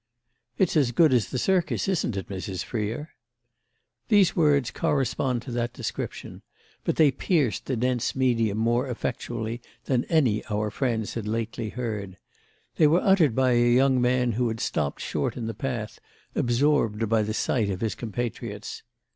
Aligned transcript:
"It's 0.57 0.75
as 0.75 0.91
good 0.91 1.13
as 1.13 1.29
the 1.29 1.37
circus, 1.37 1.87
isn't 1.87 2.17
it, 2.17 2.27
Mrs. 2.27 2.63
Freer?" 2.63 3.11
These 4.07 4.35
words 4.35 4.71
correspond 4.71 5.43
to 5.43 5.51
that 5.51 5.73
description, 5.73 6.41
but 6.83 6.95
they 6.95 7.11
pierced 7.11 7.67
the 7.67 7.75
dense 7.75 8.15
medium 8.15 8.57
more 8.57 8.87
effectually 8.87 9.61
than 9.85 10.05
any 10.05 10.43
our 10.45 10.71
friends 10.71 11.13
had 11.13 11.27
lately 11.27 11.69
heard. 11.69 12.17
They 12.77 12.87
were 12.87 13.01
uttered 13.01 13.35
by 13.35 13.51
a 13.51 13.75
young 13.75 14.01
man 14.01 14.31
who 14.31 14.47
had 14.47 14.59
stopped 14.59 15.01
short 15.01 15.37
in 15.37 15.45
the 15.45 15.53
path, 15.53 15.99
absorbed 16.33 17.07
by 17.07 17.21
the 17.21 17.35
sight 17.35 17.69
of 17.69 17.81
his 17.81 17.93
compatriots. 17.93 18.81